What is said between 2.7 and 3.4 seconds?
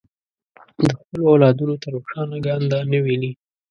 نه ویني.